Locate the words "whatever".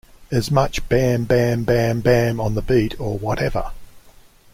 3.19-3.69